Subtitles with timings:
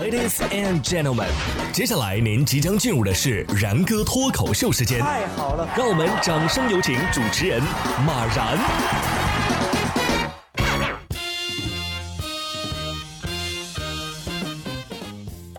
[0.00, 1.28] Ladies and gentlemen，
[1.70, 5.00] 接下来您即将进入的是然哥脱口秀时间。
[5.00, 7.60] 太好了，让我们掌声有请主持人
[8.06, 8.58] 马然。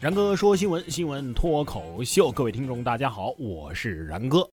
[0.00, 4.48] 然哥说新闻，新闻脱口秀，各位听众大家好，我是然哥。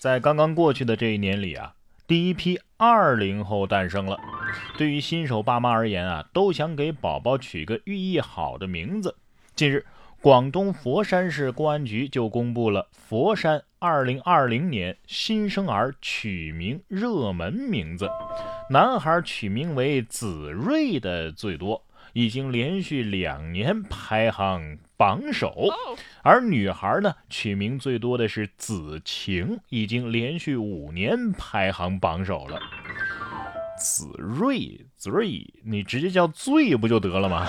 [0.00, 1.72] 在刚刚过去的这一年里啊，
[2.08, 4.18] 第一批二零后诞生了。
[4.76, 9.16] 对于新手爸妈而言啊，都想给宝宝取个寓意好的名字。
[9.54, 9.84] 近日，
[10.20, 18.08] 广东佛山市公安局就公布了佛山2020年新生儿取名热门名字，
[18.70, 25.50] 男孩取名为子睿的最多，已经连续两年排行榜首；
[26.22, 32.60] 而女孩呢，取名最多的是子晴，已经连续五年排行榜首了。
[33.82, 37.48] 子睿，子睿，你直接叫醉不就得了吗？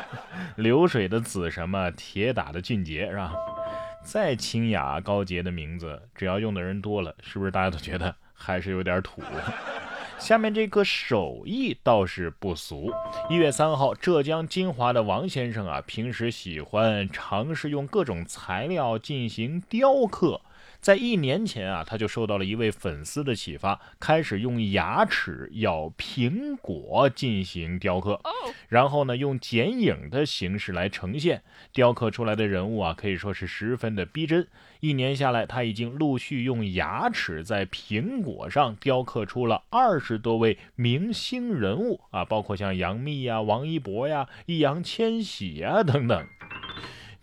[0.56, 3.34] 流水的子什么，铁打的俊杰是吧？
[4.02, 9.22] 再清雅高洁的名字，只要用的人多了，是不是大家都觉得还是有点土？
[10.18, 12.90] 下面这个手艺倒是不俗。
[13.28, 20.40] 一月三号，浙江金华的王先生啊，平时喜欢尝试用各种材料进行雕刻。
[20.80, 28.20] 在一年前啊，他就受到了一位粉丝的启发，开始用牙齿咬苹果进行雕刻，
[28.68, 34.46] 然后呢，用剪影的形式来呈现，雕刻出来的人物啊，可以说是十分的逼真。
[34.80, 46.26] 一年下来，他已经陆续用牙齿在苹果上雕刻出了二十多位明星人物啊，包括像杨幂呀、王一博呀、易烊千玺呀等等。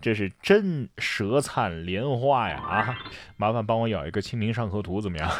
[0.03, 2.57] 这是真舌灿莲花呀！
[2.61, 2.97] 啊，
[3.37, 5.31] 麻烦帮我咬一个《清明上河图》怎么样？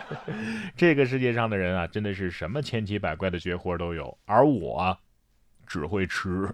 [0.74, 4.96] 这个世界上的人啊，真的是什么千奇百怪的绝活都有，而我
[5.66, 6.48] 只会吃。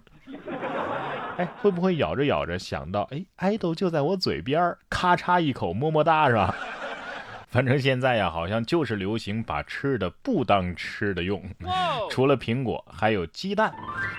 [1.37, 6.53] 哎，会不会咬着咬着想到，哎，爱豆就在我嘴边咔嚓一口，么么哒，是吧？
[7.47, 11.41] 反正现在呀，好像就是流行把吃的不当吃的用。
[12.09, 13.73] 除了苹果，还有鸡蛋。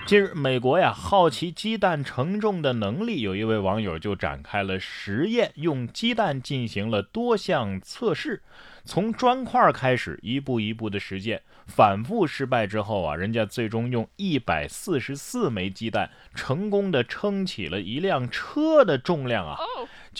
[0.09, 8.41] 近日，美国呀，好奇鸡蛋承重的能力，有一位网友就展开了实验，用鸡蛋进行了多项测试。
[8.83, 19.59] 从砖块开始，一步一步的实践，反复失败之后啊，人家最终用一百四十四枚鸡蛋，成功的撑起了一辆车的重量啊。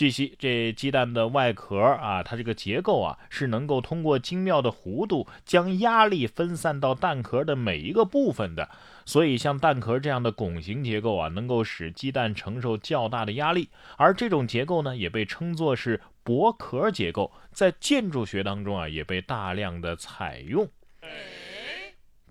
[0.00, 8.66] 据悉，这鸡蛋的外壳啊，它这个结构啊，是能够通过精妙的弧度，将压力分散到蛋壳的每一个部分的。
[9.04, 13.68] 所以，像蛋壳这样的拱形结构啊，能够使鸡蛋承受较大的压力。
[13.98, 20.66] 而这种结构呢，也被称作是薄壳结构，在建筑学当中啊，也被大量的采用。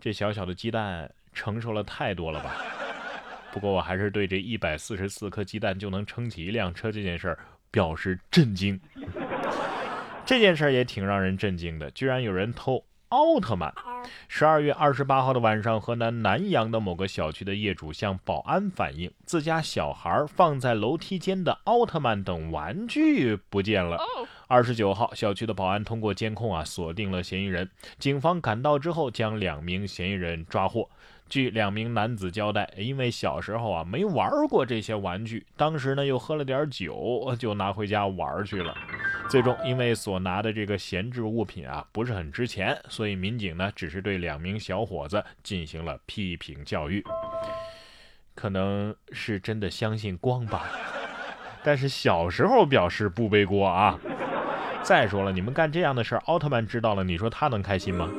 [0.01, 2.55] 这小小的鸡蛋承受了太多了吧？
[3.51, 7.39] 不过我还是对这一百四十四颗鸡蛋就能撑起一辆车这件事儿
[7.71, 8.79] 表示震惊。
[10.25, 13.73] 这件事儿也挺让人震惊的，居然有人偷奥特曼。
[14.27, 23.97] 十二月二十八号的晚上，河南南阳的某个小区的业主向保安反映，自家小孩放在楼梯间的奥特曼等玩具不见了。
[24.47, 30.89] 二十九号，小区的保安通过监控啊锁定了嫌疑人，警方赶到之后将两名嫌疑人抓获。
[31.29, 38.75] 据两名男子交代，因为小时候啊没玩过这些玩具，当时呢又喝了点酒，就拿回家玩去了。
[39.29, 47.03] 最终，因为所拿的这个闲置物品啊不是很值钱，所以民警呢只是对两名小伙子进行了批评教育。
[48.33, 50.63] 可能是真的相信光吧，
[51.63, 53.99] 但是小时候表示不背锅啊。
[54.81, 58.09] 再说了，你们干这样的事儿，奥特曼知道了，你说他能开心吗？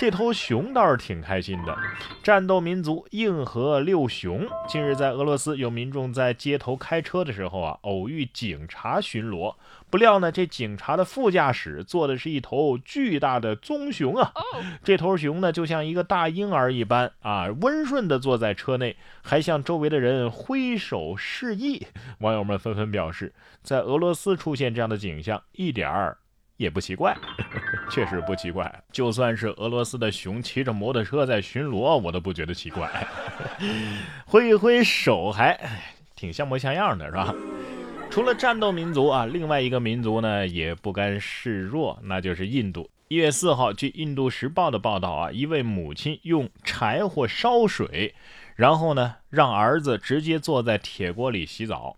[0.00, 1.76] 这头熊倒是挺开心的，
[2.22, 4.48] 战斗民族硬核六熊。
[4.66, 9.54] 近日，在俄罗斯有民众在街头开车的时候啊，偶遇警察巡逻，
[9.90, 14.32] 不料呢，这警察的副驾驶坐的是一头巨大的棕熊啊。
[14.82, 21.86] 这头熊呢，就像一个大婴儿一般啊，温顺地坐在车内，还向周围的人挥手示意。
[22.20, 26.16] 网友们纷纷表示，在俄罗斯出现这样的景象，一点儿。
[26.60, 27.16] 也不奇怪，
[27.90, 28.70] 确实不奇怪。
[28.92, 32.86] 就算是俄罗斯的熊骑着摩托车在巡逻，我都不觉得奇怪。
[34.28, 35.58] 挥一挥手还
[36.14, 37.34] 挺像模像样的，是吧？
[38.10, 42.90] 除了战斗民族啊，另外一个民族呢也不甘示弱，那就是印度。
[43.08, 48.14] 一月四号，据《印度时报》的报道啊，一位母亲用柴火烧水，
[48.54, 51.96] 然后呢让儿子直接坐在铁锅里洗澡。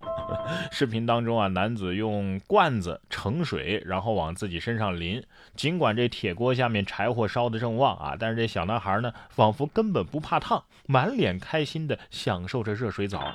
[0.73, 5.23] 视频当中啊，男子用罐子盛水，然后往自己身上淋。
[5.55, 13.35] 尽管这铁锅下面柴火烧得正旺啊，但是这小男孩呢，仿佛根本不怕烫，满脸开心的享受着热水澡。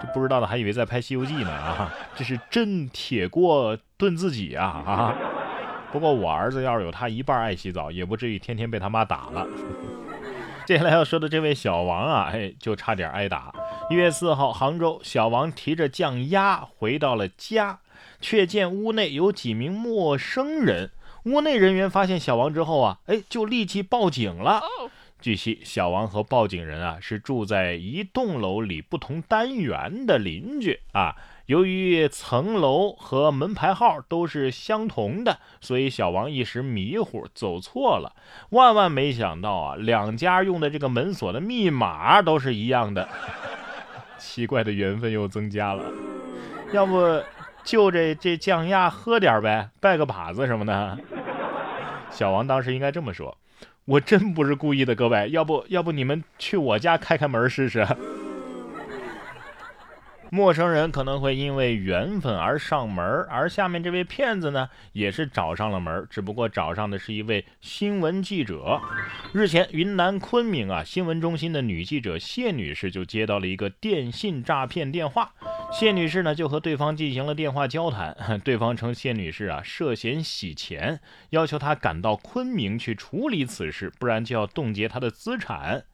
[0.00, 1.92] 这不知道的还以为在拍《西游记》呢啊！
[2.14, 5.14] 这是真铁锅炖自己啊啊！
[5.92, 9.46] 不过我儿子要是有他一半爱洗澡，也不至于天天被他妈打了。
[10.70, 13.52] 接下来要说的这位小王啊，哎，就差点挨打。
[13.90, 17.80] 一月四号，杭州，小王提着酱鸭回到了家，
[18.20, 20.92] 却见屋内有几名陌生人。
[21.24, 24.62] 屋内人员发现小王之后啊，哎，就立即报警了。
[25.20, 31.14] 据悉，小王和报警人啊是住在一栋楼里不同单元的邻居啊。
[31.46, 38.14] 由于层楼和门牌号都是相同的，所以小王一时迷糊走错了。
[38.50, 43.08] 万万没想到啊，两家用的这个门锁的密码都是一样的，
[44.16, 45.84] 奇怪的缘分又增加了。
[46.72, 47.20] 要不
[47.64, 50.96] 就这这酱鸭喝点呗，拜个把子什么的。
[52.12, 53.36] 小王当时应该这么说
[53.90, 57.84] ：“我真不是故意的，各位，要不要不你们去我家开开门试试。
[60.30, 68.80] ”陌生人可能会因为缘分而上门，而下面这位骗子呢，也是找上了门，只不过找上的是一位新闻记者。
[69.32, 75.32] 日前，云南昆明啊，新闻中心的女记者谢女士就接到了一个电信诈骗电话，
[75.72, 78.14] 谢女士呢就和对方进行了电话交谈，
[78.44, 81.00] 对方称谢女士啊涉嫌洗钱，
[81.30, 85.84] 要求她赶到昆明去处理此事，不然就要冻结她的资产。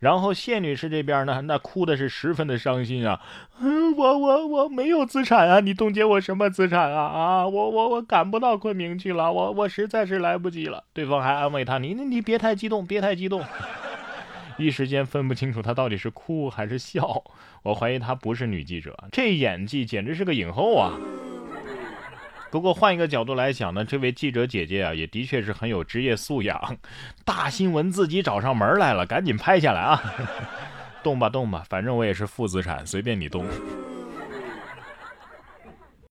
[0.00, 3.20] 然后谢女士这边呢，那哭的是十分的伤心啊，
[3.96, 10.84] 我我我没有资产啊，你冻结我什么资产啊啊，我我我赶不到昆明去了，我我实在是来不及了。
[10.94, 13.44] 对方还安慰她，你你别太激动，别太激动。
[14.56, 17.22] 一时间分不清楚她到底是哭还是笑，
[17.62, 20.94] 我怀疑她不是女记者，这演技简直是个影后啊。
[22.50, 26.76] 不过换一个角度来想呢，这位记者姐姐啊，也的确是很有职业素养。
[27.24, 30.00] 大新闻自己找上门来了，赶紧拍下来啊！
[31.02, 33.44] 动吧动吧，反正我也是负资产，随便你动。